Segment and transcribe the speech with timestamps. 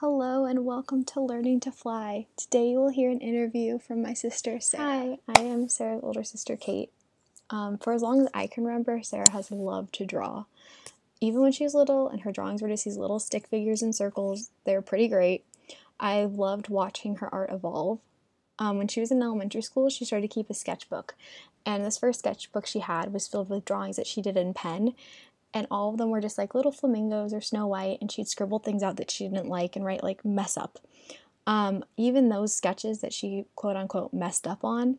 [0.00, 2.26] Hello and welcome to Learning to Fly.
[2.36, 4.84] Today you will hear an interview from my sister Sarah.
[4.84, 6.92] Hi, I am Sarah's older sister Kate.
[7.50, 10.44] Um, for as long as I can remember, Sarah has loved to draw.
[11.20, 13.92] Even when she was little and her drawings were just these little stick figures and
[13.92, 15.44] circles, they were pretty great.
[15.98, 17.98] I loved watching her art evolve.
[18.60, 21.16] Um, when she was in elementary school, she started to keep a sketchbook.
[21.66, 24.94] And this first sketchbook she had was filled with drawings that she did in pen
[25.54, 28.58] and all of them were just like little flamingos or Snow White, and she'd scribble
[28.58, 30.78] things out that she didn't like and write like mess up.
[31.46, 34.98] Um, even those sketches that she quote unquote messed up on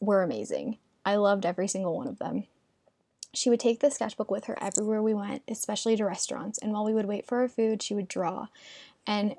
[0.00, 0.78] were amazing.
[1.04, 2.44] I loved every single one of them.
[3.34, 6.84] She would take the sketchbook with her everywhere we went, especially to restaurants, and while
[6.84, 8.46] we would wait for our food, she would draw.
[9.06, 9.36] And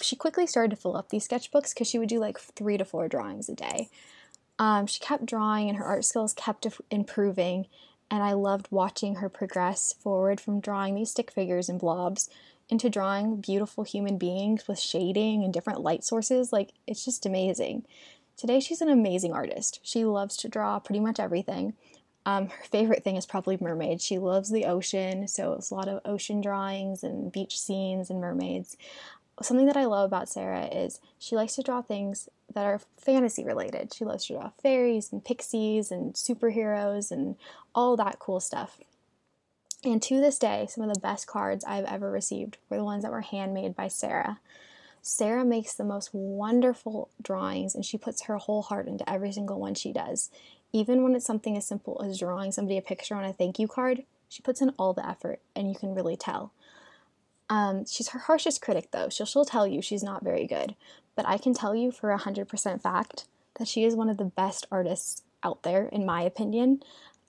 [0.00, 2.84] she quickly started to fill up these sketchbooks because she would do like three to
[2.84, 3.88] four drawings a day.
[4.58, 7.66] Um, she kept drawing, and her art skills kept improving
[8.10, 12.28] and I loved watching her progress forward from drawing these stick figures and blobs
[12.68, 16.52] into drawing beautiful human beings with shading and different light sources.
[16.52, 17.84] Like, it's just amazing.
[18.36, 19.80] Today, she's an amazing artist.
[19.82, 21.74] She loves to draw pretty much everything.
[22.26, 24.02] Um, her favorite thing is probably mermaids.
[24.02, 28.20] She loves the ocean, so it's a lot of ocean drawings and beach scenes and
[28.20, 28.76] mermaids
[29.42, 33.44] something that I love about Sarah is she likes to draw things that are fantasy
[33.44, 33.92] related.
[33.92, 37.36] She loves to draw fairies and pixies and superheroes and
[37.74, 38.78] all that cool stuff.
[39.84, 43.02] And to this day, some of the best cards I've ever received were the ones
[43.02, 44.40] that were handmade by Sarah.
[45.02, 49.60] Sarah makes the most wonderful drawings and she puts her whole heart into every single
[49.60, 50.30] one she does.
[50.72, 53.68] Even when it's something as simple as drawing somebody a picture on a thank you
[53.68, 56.52] card, she puts in all the effort and you can really tell.
[57.54, 59.08] Um, she's her harshest critic, though.
[59.08, 60.74] She'll, she'll tell you she's not very good.
[61.14, 63.26] But I can tell you for a 100% fact
[63.60, 66.82] that she is one of the best artists out there, in my opinion.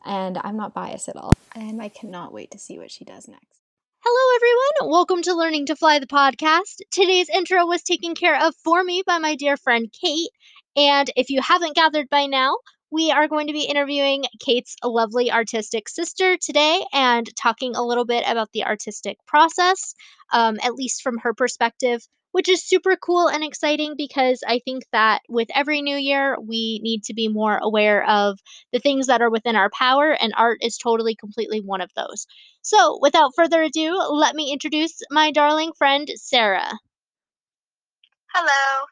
[0.03, 1.33] And I'm not biased at all.
[1.53, 3.61] And I cannot wait to see what she does next.
[4.03, 4.91] Hello, everyone.
[4.91, 6.81] Welcome to Learning to Fly the podcast.
[6.89, 10.31] Today's intro was taken care of for me by my dear friend Kate.
[10.75, 12.57] And if you haven't gathered by now,
[12.91, 18.05] we are going to be interviewing Kate's lovely artistic sister today and talking a little
[18.05, 19.95] bit about the artistic process,
[20.31, 22.01] um, at least from her perspective,
[22.31, 26.79] which is super cool and exciting because I think that with every new year, we
[26.83, 28.39] need to be more aware of
[28.71, 32.27] the things that are within our power, and art is totally, completely one of those.
[32.61, 36.71] So, without further ado, let me introduce my darling friend, Sarah.
[38.33, 38.85] Hello.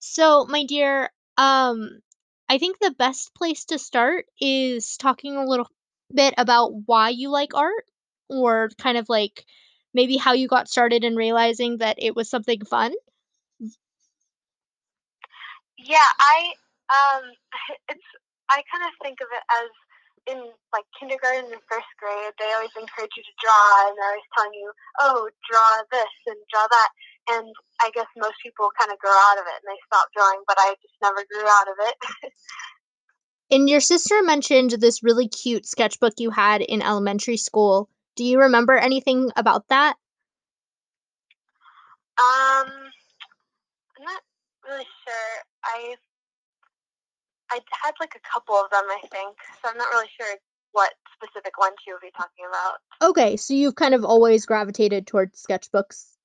[0.00, 2.00] So, my dear, um,
[2.48, 5.68] I think the best place to start is talking a little
[6.12, 7.84] bit about why you like art
[8.28, 9.44] or kind of like
[9.92, 12.92] maybe how you got started in realizing that it was something fun.
[15.78, 16.52] Yeah, I
[16.88, 17.22] um
[17.88, 18.08] it's
[18.50, 19.68] I kind of think of it as
[20.28, 20.38] in
[20.72, 24.52] like kindergarten and first grade, they always encourage you to draw, and they're always telling
[24.52, 24.68] you,
[25.00, 26.90] "Oh, draw this and draw that."
[27.30, 30.40] And I guess most people kind of grow out of it and they stop drawing,
[30.46, 32.32] but I just never grew out of it.
[33.50, 37.90] and your sister mentioned this really cute sketchbook you had in elementary school.
[38.16, 39.96] Do you remember anything about that?
[42.18, 42.66] Um,
[43.96, 44.22] I'm not
[44.66, 45.44] really sure.
[45.64, 45.94] I
[47.50, 49.36] I had like a couple of them, I think.
[49.62, 50.36] So I'm not really sure
[50.72, 53.10] what specific one she would be talking about.
[53.10, 56.17] Okay, so you've kind of always gravitated towards sketchbooks.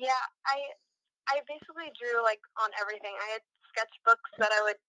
[0.00, 0.56] Yeah, I
[1.28, 3.12] I basically drew like on everything.
[3.12, 4.80] I had sketchbooks that I would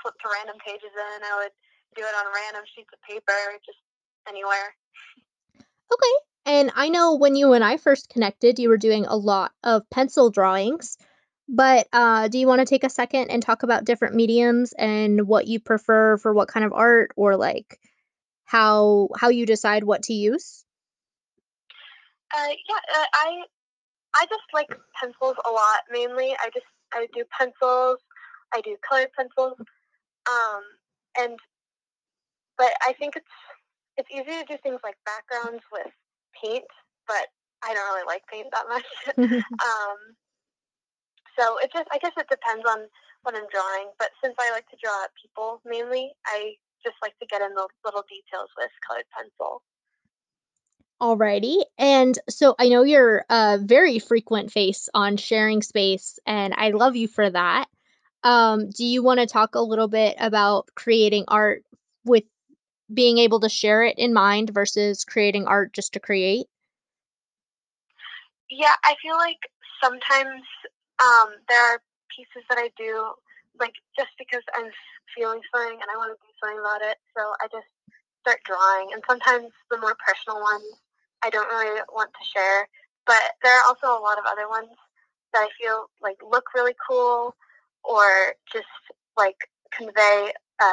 [0.00, 1.20] flip to random pages in.
[1.20, 1.52] I would
[1.94, 3.78] do it on random sheets of paper, just
[4.26, 4.72] anywhere.
[5.92, 6.16] Okay.
[6.46, 9.88] And I know when you and I first connected, you were doing a lot of
[9.90, 10.96] pencil drawings.
[11.46, 15.26] But uh, do you want to take a second and talk about different mediums and
[15.28, 17.78] what you prefer for what kind of art, or like
[18.44, 20.64] how how you decide what to use?
[22.34, 23.42] Uh, yeah, uh, I
[24.18, 24.68] I just like
[25.00, 25.80] pencils a lot.
[25.90, 27.98] Mainly, I just I do pencils.
[28.54, 29.58] I do colored pencils.
[30.28, 30.62] Um,
[31.18, 31.38] and
[32.56, 33.34] but I think it's
[33.96, 35.90] it's easy to do things like backgrounds with
[36.42, 36.70] paint,
[37.06, 37.26] but
[37.62, 38.86] I don't really like paint that much.
[39.18, 39.98] um,
[41.38, 42.90] so it just, I guess it depends on
[43.22, 43.94] what I'm drawing.
[43.98, 47.66] But since I like to draw people mainly, I just like to get in the
[47.86, 49.62] little details with colored pencil.
[51.00, 51.62] Alrighty.
[51.78, 56.96] And so I know you're a very frequent face on sharing space, and I love
[56.96, 57.68] you for that.
[58.24, 61.64] Um, do you want to talk a little bit about creating art
[62.04, 62.24] with
[62.92, 66.46] being able to share it in mind versus creating art just to create?
[68.50, 69.38] Yeah, I feel like
[69.82, 70.42] sometimes
[71.00, 71.82] um, there are
[72.16, 73.12] pieces that I do
[73.60, 74.70] like just because I'm
[75.16, 76.98] feeling something and I want to do something about it.
[77.16, 77.70] So I just
[78.22, 78.90] start drawing.
[78.92, 80.64] And sometimes the more personal ones
[81.22, 82.68] I don't really want to share,
[83.06, 84.70] but there are also a lot of other ones
[85.32, 87.34] that I feel like look really cool
[87.84, 88.66] or just
[89.16, 89.36] like
[89.72, 90.64] convey a,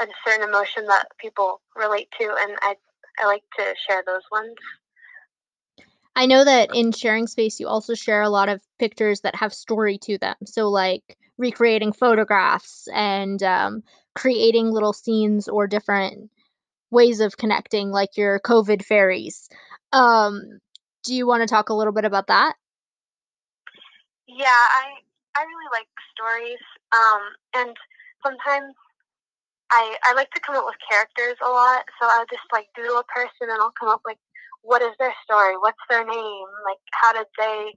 [0.00, 2.76] a certain emotion that people relate to, and I
[3.18, 4.54] I like to share those ones.
[6.14, 9.54] I know that in sharing space, you also share a lot of pictures that have
[9.54, 10.36] story to them.
[10.44, 13.82] So, like recreating photographs and um,
[14.14, 16.30] creating little scenes or different
[16.92, 19.48] ways of connecting, like your COVID fairies.
[19.92, 20.60] Um,
[21.04, 22.54] do you want to talk a little bit about that?
[24.28, 25.02] Yeah, I
[25.34, 26.62] I really like stories,
[26.92, 27.22] um,
[27.56, 27.76] and
[28.22, 28.74] sometimes
[29.72, 31.84] I I like to come up with characters a lot.
[32.00, 34.20] So I'll just like doodle a person, and I'll come up like,
[34.62, 35.56] what is their story?
[35.58, 36.48] What's their name?
[36.64, 37.74] Like, how did they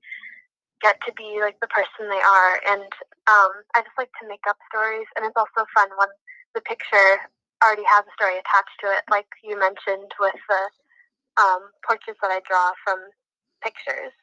[0.82, 2.54] get to be like the person they are?
[2.68, 2.88] And
[3.28, 6.12] um, I just like to make up stories, and it's also fun when
[6.54, 7.20] the picture
[7.64, 12.32] already has a story attached to it, like you mentioned with the um, portraits that
[12.32, 13.00] I draw from
[13.64, 14.14] pictures.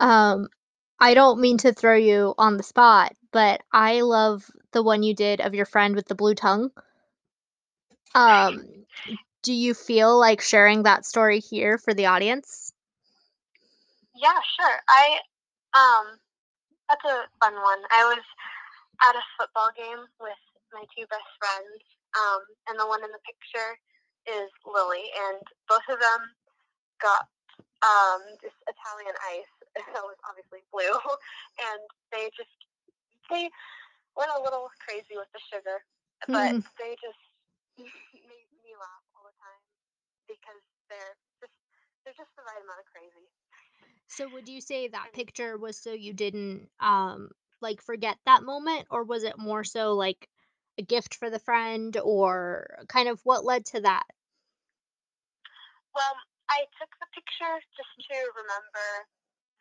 [0.00, 0.48] Um,
[0.98, 5.14] I don't mean to throw you on the spot, but I love the one you
[5.14, 6.70] did of your friend with the blue tongue.
[8.14, 8.64] Um,
[9.42, 12.72] do you feel like sharing that story here for the audience?
[14.14, 14.78] Yeah, sure.
[14.88, 15.18] I
[15.74, 16.18] um
[16.88, 17.82] that's a fun one.
[17.90, 18.24] I was
[19.08, 20.36] at a football game with
[20.72, 21.80] my two best friends,
[22.16, 23.78] um, and the one in the picture
[24.28, 26.20] is Lily, and both of them
[27.00, 27.28] got
[27.82, 29.54] um, this Italian ice
[29.94, 30.94] that was obviously blue,
[31.70, 31.82] and
[32.12, 32.54] they just
[33.30, 33.48] they
[34.16, 35.82] went a little crazy with the sugar,
[36.32, 36.64] but Mhm.
[36.78, 37.22] they just
[37.78, 39.62] made me laugh all the time
[40.28, 41.56] because they're just
[42.04, 43.26] they're just the right amount of crazy.
[44.08, 47.30] So would you say that picture was so you didn't um
[47.60, 50.28] like forget that moment or was it more so like
[50.78, 54.06] a gift for the friend or kind of what led to that?
[55.94, 56.14] well,
[56.50, 58.88] I took the picture just to remember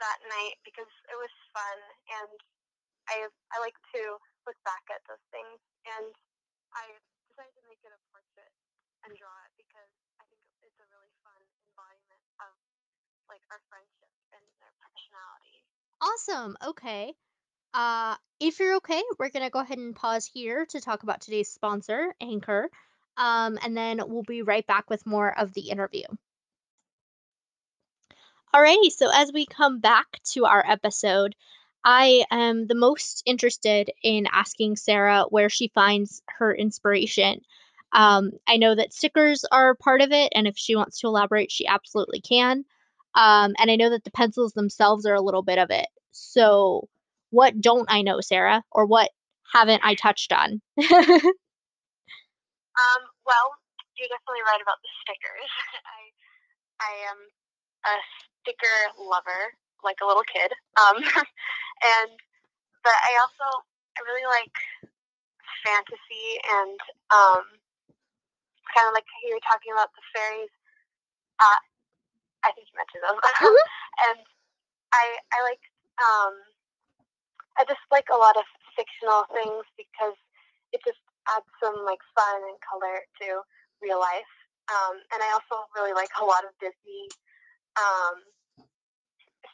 [0.01, 1.77] that night because it was fun,
[2.21, 2.38] and
[3.09, 4.01] I I like to
[4.45, 6.13] look back at those things, and
[6.73, 6.85] I
[7.29, 8.53] decided to make it a portrait
[9.06, 9.91] and draw it because
[10.21, 12.53] I think it's a really fun embodiment of
[13.29, 15.65] like our friendship and our personality.
[16.01, 16.53] Awesome.
[16.63, 17.13] Okay.
[17.74, 21.19] Uh if you're okay, we're going to go ahead and pause here to talk about
[21.21, 22.69] today's sponsor, Anchor.
[23.18, 26.06] Um and then we'll be right back with more of the interview.
[28.54, 31.36] Alrighty, so as we come back to our episode,
[31.83, 37.42] I am the most interested in asking Sarah where she finds her inspiration.
[37.92, 41.51] Um, I know that stickers are part of it, and if she wants to elaborate,
[41.51, 42.66] she absolutely can.
[43.16, 45.88] Um, and I know that the pencils themselves are a little bit of it.
[46.12, 46.89] So,
[47.31, 49.11] what don't I know, Sarah, or what
[49.53, 50.61] haven't I touched on?
[52.77, 53.47] Um, well,
[53.97, 55.51] you're definitely right about the stickers.
[55.97, 55.99] I
[56.79, 57.19] I am
[57.87, 57.95] a
[58.41, 59.53] sticker lover,
[59.83, 60.51] like a little kid.
[60.79, 60.97] Um,
[61.99, 62.11] and
[62.83, 63.47] but I also
[63.97, 64.55] I really like
[65.65, 66.79] fantasy and
[67.11, 67.43] um,
[68.73, 70.51] kind of like you were talking about the fairies.
[71.39, 71.59] Uh,
[72.45, 73.19] I think you mentioned those.
[73.19, 73.65] Mhm.
[74.11, 74.19] and
[74.93, 75.63] I I like
[75.99, 76.33] um,
[77.59, 78.47] I just like a lot of
[78.79, 80.15] fictional things because
[80.71, 83.44] it just adds some like fun and color to
[83.83, 84.33] real life.
[84.71, 87.11] Um, and I also really like a lot of Disney.
[87.75, 88.23] Um,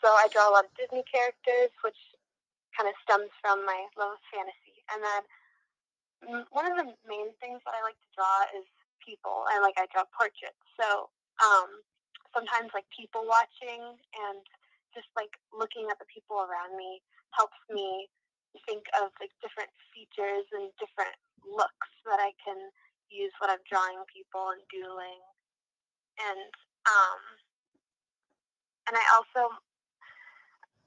[0.04, 1.97] so I draw a lot of Disney characters, which
[2.78, 4.85] kind of stems from my love of fantasy.
[4.94, 5.21] And then
[6.30, 8.68] mm, one of the main things that I like to draw is
[9.02, 10.62] people, and like I draw portraits.
[10.78, 11.09] So
[11.42, 11.81] um,
[12.35, 14.44] sometimes like people watching and
[14.94, 17.02] just like looking at the people around me
[17.35, 18.07] helps me
[18.63, 22.57] think of like different features and different looks that I can
[23.11, 25.21] use when I'm drawing people and doodling.
[26.19, 26.51] And
[26.87, 27.21] um,
[28.87, 29.51] and I also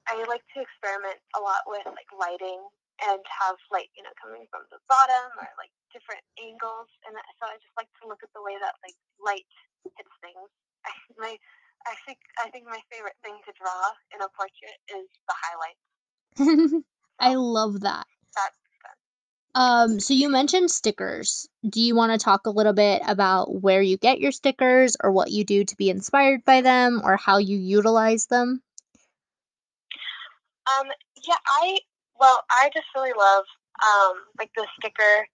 [0.09, 2.65] I like to experiment a lot with like lighting
[3.05, 6.89] and have light, you know, coming from the bottom or like different angles.
[7.07, 9.47] And so I just like to look at the way that like light
[9.85, 10.49] hits things.
[11.21, 11.37] My,
[11.87, 15.88] I think I think my favorite thing to draw in a portrait is the highlights.
[17.19, 18.07] I love that.
[19.55, 21.49] Um, so you mentioned stickers.
[21.69, 25.11] Do you want to talk a little bit about where you get your stickers or
[25.11, 28.63] what you do to be inspired by them or how you utilize them?
[30.69, 30.87] um
[31.27, 31.79] yeah I
[32.21, 33.45] well I just really love
[33.81, 35.27] um like the sticker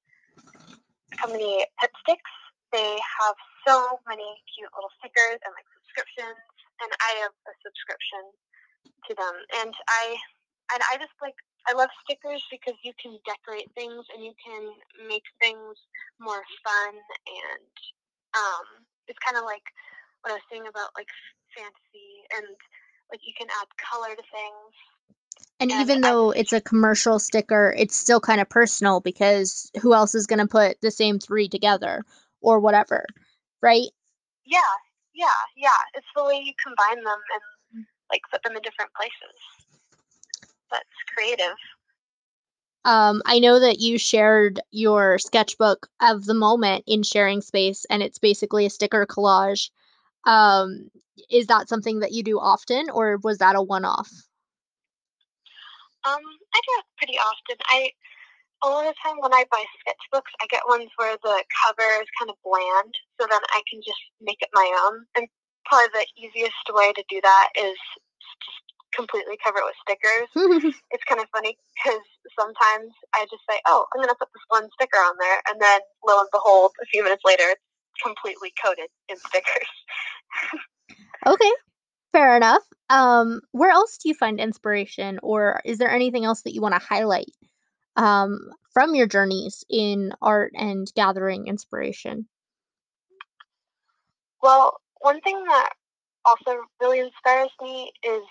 [1.19, 2.35] company Pip Sticks.
[2.73, 3.37] They have
[3.67, 6.39] so many cute little stickers and like subscriptions,
[6.83, 8.23] and I have a subscription
[9.07, 9.35] to them.
[9.63, 10.19] And I
[10.73, 14.62] and I just like I love stickers because you can decorate things and you can
[15.09, 15.76] make things
[16.21, 17.73] more fun and
[18.37, 19.64] um, it's kind of like
[20.23, 21.09] what I was saying about like
[21.56, 22.47] fantasy and
[23.11, 24.73] like you can add color to things.
[25.61, 29.71] And And even though just- it's a commercial sticker, it's still kind of personal because
[29.80, 32.04] who else is going to put the same three together
[32.40, 33.06] or whatever,
[33.62, 33.88] right?
[34.44, 34.61] Yeah,
[35.14, 35.78] yeah, yeah.
[35.94, 37.21] It's the way you combine them
[37.75, 39.63] and like put them in different places.
[40.75, 41.57] That's creative.
[42.85, 48.02] Um, I know that you shared your sketchbook of the moment in Sharing Space, and
[48.02, 49.71] it's basically a sticker collage.
[50.26, 50.90] Um,
[51.31, 54.11] is that something that you do often, or was that a one-off?
[56.04, 56.21] Um,
[56.52, 57.57] I do it pretty often.
[57.69, 57.90] I
[58.64, 61.88] a lot of the time when I buy sketchbooks, I get ones where the cover
[62.00, 65.04] is kind of bland, so then I can just make it my own.
[65.16, 65.28] And
[65.66, 67.76] probably the easiest way to do that is
[68.40, 68.63] just
[68.97, 70.75] completely cover it with stickers.
[70.91, 72.01] It's kind of funny because
[72.39, 75.81] sometimes I just say, "Oh, I'm gonna put this one sticker on there," and then
[76.07, 79.71] lo and behold, a few minutes later, it's completely coated in stickers.
[81.27, 81.51] Okay,
[82.13, 82.63] fair enough.
[82.91, 86.75] Um, where else do you find inspiration, or is there anything else that you want
[86.75, 87.31] to highlight
[87.97, 92.29] um, from your journeys in art and gathering inspiration?
[94.43, 95.71] Well, one thing that
[96.25, 98.23] also really inspires me is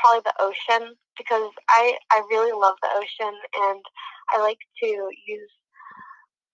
[0.00, 3.84] probably the ocean because I I really love the ocean and
[4.30, 5.50] I like to use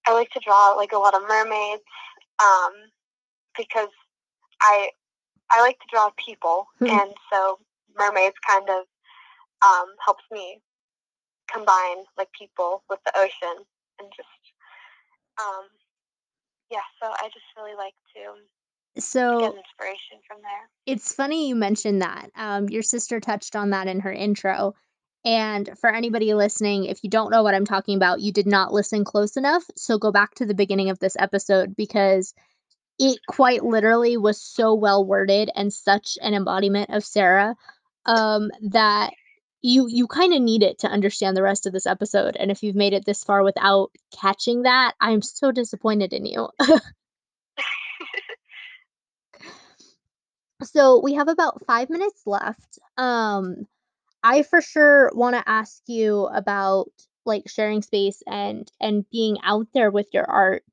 [0.06, 1.82] I like to draw like a lot of mermaids
[2.40, 2.72] um,
[3.56, 3.90] because
[4.62, 4.90] I
[5.50, 6.88] I like to draw people Hmm.
[6.88, 7.58] and so
[7.98, 8.84] mermaids kind of
[9.64, 10.60] um, helps me
[11.52, 13.64] combine like people with the ocean
[14.00, 14.42] and just
[15.40, 15.66] um,
[16.70, 18.22] yeah so I just really like to
[18.98, 20.68] So inspiration from there.
[20.86, 22.30] It's funny you mentioned that.
[22.36, 24.74] Um, your sister touched on that in her intro.
[25.24, 28.72] And for anybody listening, if you don't know what I'm talking about, you did not
[28.72, 29.64] listen close enough.
[29.76, 32.32] So go back to the beginning of this episode because
[32.98, 37.56] it quite literally was so well worded and such an embodiment of Sarah
[38.06, 39.12] um, that
[39.62, 42.36] you you kind of need it to understand the rest of this episode.
[42.36, 46.48] And if you've made it this far without catching that, I'm so disappointed in you.
[50.62, 52.78] So we have about five minutes left.
[52.96, 53.66] Um,
[54.22, 56.90] I for sure want to ask you about
[57.26, 60.64] like sharing space and and being out there with your art,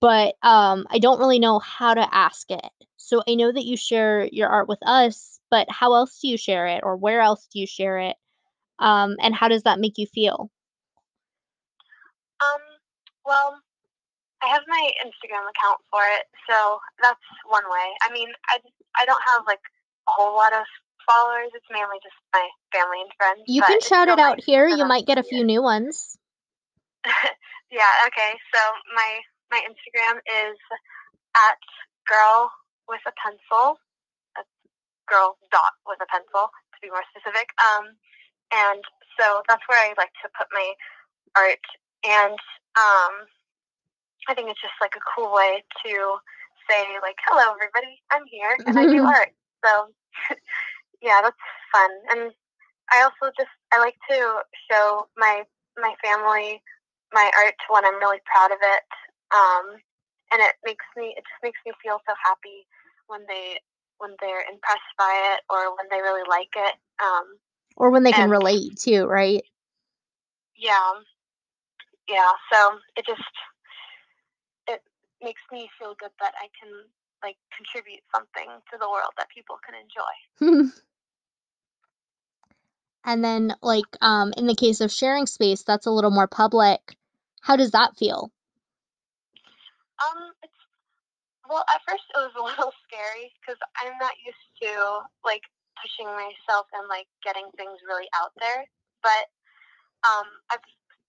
[0.00, 2.64] but um, I don't really know how to ask it.
[2.96, 6.36] So I know that you share your art with us, but how else do you
[6.36, 8.16] share it, or where else do you share it?
[8.78, 10.50] Um, and how does that make you feel?
[12.40, 12.60] Um,
[13.26, 13.60] well,
[14.44, 17.88] I have my Instagram account for it, so that's one way.
[18.04, 18.60] I mean, I
[19.00, 19.64] I don't have like
[20.08, 20.68] a whole lot of
[21.08, 21.48] followers.
[21.56, 23.40] It's mainly just my family and friends.
[23.48, 24.68] You can shout it out here.
[24.68, 26.18] You might get a few new ones.
[27.72, 27.92] yeah.
[28.12, 28.36] Okay.
[28.52, 28.60] So
[28.92, 30.60] my my Instagram is
[31.40, 31.60] at
[32.04, 32.52] girl
[32.84, 33.80] with a pencil.
[34.36, 34.52] That's
[35.08, 37.48] girl dot with a pencil to be more specific.
[37.56, 37.96] Um,
[38.52, 38.84] and
[39.16, 40.68] so that's where I like to put my
[41.32, 41.64] art.
[42.04, 42.36] And
[42.76, 43.24] um,
[44.28, 45.92] I think it's just like a cool way to
[46.68, 49.32] say like, "Hello, everybody, I'm here and I do art."
[49.64, 49.88] So
[51.02, 51.36] yeah, that's
[51.72, 51.90] fun.
[52.10, 52.32] And
[52.92, 55.44] I also just I like to show my
[55.76, 56.62] my family
[57.12, 58.82] my art when I'm really proud of it.
[59.34, 59.80] Um,
[60.32, 62.66] and it makes me it just makes me feel so happy
[63.06, 63.58] when they
[63.98, 66.74] when they're impressed by it or when they really like it.
[67.02, 67.38] Um,
[67.76, 69.42] Or when they can and- relate too, right?
[70.56, 70.92] yeah,
[72.08, 72.32] yeah.
[72.52, 73.22] So it just
[75.24, 76.70] makes me feel good that I can
[77.24, 80.70] like contribute something to the world that people can enjoy.
[83.04, 86.96] and then like um in the case of sharing space that's a little more public
[87.42, 88.30] how does that feel
[90.02, 90.58] Um, it's
[91.48, 94.72] well, at first it was a little scary because I'm not used to
[95.24, 95.44] like
[95.80, 98.64] pushing myself and like getting things really out there.
[99.04, 99.28] But
[100.04, 100.64] um, I've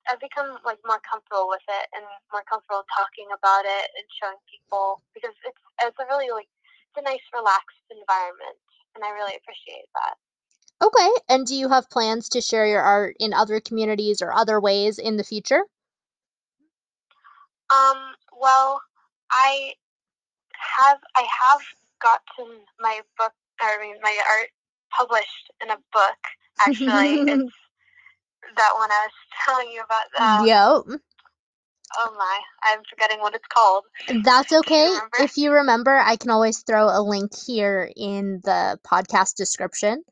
[0.10, 4.38] I've become like more comfortable with it and more comfortable talking about it and showing
[4.50, 6.50] people because it's it's a really like
[6.94, 8.58] it's a nice relaxed environment
[8.96, 10.16] and I really appreciate that.
[10.84, 14.60] okay and do you have plans to share your art in other communities or other
[14.60, 15.64] ways in the future
[17.72, 17.98] Um,
[18.40, 18.82] well,
[19.32, 19.74] I
[20.78, 21.62] have I have
[22.02, 24.50] gotten my book I mean my art
[24.92, 26.22] published in a book
[26.66, 27.24] actually.
[27.28, 27.54] it's
[28.56, 29.12] that one I was
[29.46, 30.40] telling you about.
[30.40, 31.00] Um, yep
[31.98, 33.84] Oh my, I'm forgetting what it's called.
[34.24, 35.10] that's okay remember?
[35.20, 40.04] if you remember i can always throw a link here in the podcast description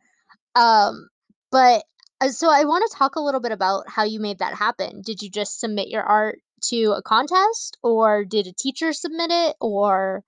[0.56, 1.10] um
[1.52, 1.84] but
[2.22, 5.02] uh, so i want to talk a little bit about how you made that happen
[5.02, 9.56] did you just submit your art to a contest or did a teacher submit it
[9.60, 10.24] or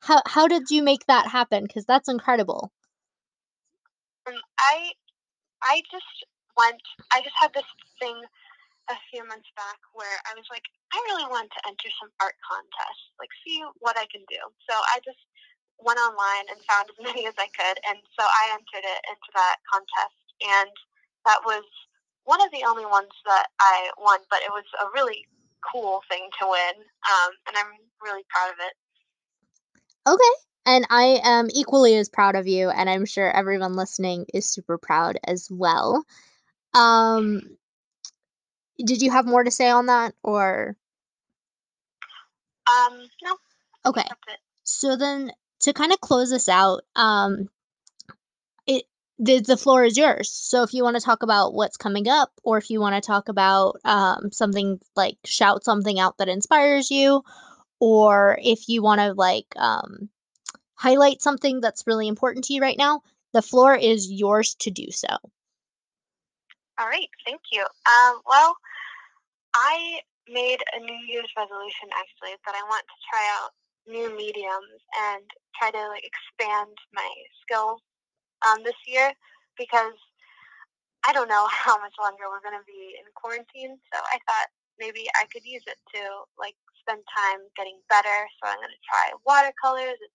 [0.00, 1.64] How how did you make that happen?
[1.64, 2.70] Because that's incredible.
[4.26, 4.92] Um, I
[5.62, 6.04] I just
[6.56, 6.82] went.
[7.12, 7.66] I just had this
[7.98, 8.16] thing
[8.92, 12.36] a few months back where I was like, I really want to enter some art
[12.44, 14.40] contests, like see what I can do.
[14.68, 15.20] So I just
[15.80, 19.30] went online and found as many as I could, and so I entered it into
[19.34, 20.72] that contest, and
[21.24, 21.64] that was
[22.24, 24.20] one of the only ones that I won.
[24.28, 25.24] But it was a really
[25.64, 26.76] cool thing to win,
[27.08, 27.72] um, and I'm
[28.04, 28.74] really proud of it.
[30.06, 30.34] Okay.
[30.66, 34.78] And I am equally as proud of you, and I'm sure everyone listening is super
[34.78, 36.04] proud as well.
[36.74, 37.56] Um,
[38.84, 40.76] did you have more to say on that, or
[42.66, 43.36] Um, no,
[43.86, 44.06] okay?
[44.64, 47.48] So then, to kind of close this out, um,
[48.66, 48.84] it
[49.18, 50.30] the the floor is yours.
[50.30, 53.06] So if you want to talk about what's coming up, or if you want to
[53.06, 57.22] talk about um something like shout something out that inspires you,
[57.80, 60.08] or if you want to like um
[60.76, 63.02] highlight something that's really important to you right now,
[63.32, 65.08] the floor is yours to do so.
[66.78, 67.62] All right, thank you.
[67.62, 68.56] Um, well,
[69.54, 73.50] I made a New Year's resolution actually that I want to try out
[73.86, 74.80] new mediums
[75.12, 75.22] and
[75.54, 77.10] try to like expand my
[77.44, 77.80] skills
[78.48, 79.12] um, this year
[79.58, 79.94] because
[81.06, 83.78] I don't know how much longer we're going to be in quarantine.
[83.92, 84.48] So I thought
[84.80, 86.00] maybe I could use it to
[86.38, 88.18] like spend time getting better.
[88.42, 90.14] So I'm going to try watercolors, and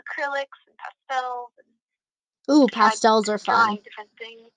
[0.00, 1.70] acrylics, and pastels, and
[2.50, 3.78] Ooh, pastels are fun.
[3.84, 4.50] different things.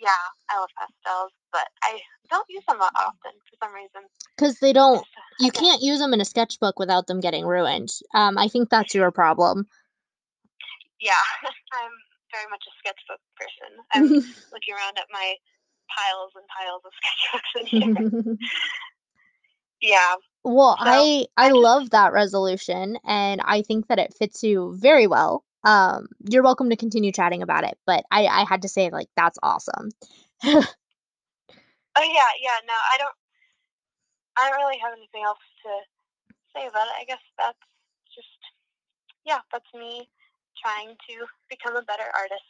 [0.00, 0.10] Yeah,
[0.50, 4.02] I love pastels, but I don't use them often for some reason.
[4.36, 5.06] Because they don't,
[5.38, 7.90] you can't use them in a sketchbook without them getting ruined.
[8.14, 9.66] Um, I think that's your problem.
[11.00, 11.12] Yeah,
[11.72, 11.90] I'm
[12.32, 13.70] very much a sketchbook person.
[13.92, 14.02] I'm
[14.52, 15.34] looking around at my
[15.94, 18.36] piles and piles of sketchbooks in here.
[19.80, 24.14] yeah, well, So, I I I just- love that resolution, and I think that it
[24.18, 25.44] fits you very well.
[25.64, 29.08] Um, you're welcome to continue chatting about it, but I I had to say like
[29.16, 29.90] that's awesome.
[31.96, 32.58] Oh yeah, yeah.
[32.66, 33.14] No, I don't.
[34.36, 35.70] I don't really have anything else to
[36.54, 37.00] say about it.
[37.00, 37.58] I guess that's
[38.14, 38.26] just
[39.24, 40.08] yeah, that's me
[40.60, 42.42] trying to become a better artist.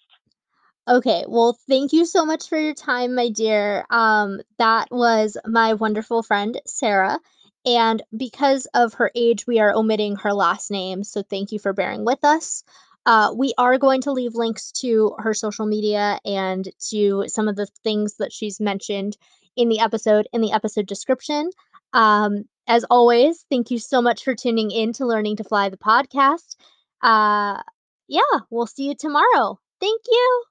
[0.86, 3.86] Okay, well, thank you so much for your time, my dear.
[3.90, 7.18] Um, that was my wonderful friend, Sarah.
[7.64, 11.02] And because of her age, we are omitting her last name.
[11.02, 12.64] So thank you for bearing with us.
[13.06, 17.56] Uh, we are going to leave links to her social media and to some of
[17.56, 19.16] the things that she's mentioned
[19.56, 21.50] in the episode in the episode description.
[21.92, 25.76] Um, as always, thank you so much for tuning in to Learning to Fly the
[25.76, 26.56] podcast.
[27.02, 27.60] Uh,
[28.08, 29.58] yeah, we'll see you tomorrow.
[29.80, 30.44] Thank you.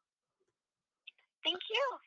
[1.43, 2.02] Thank you.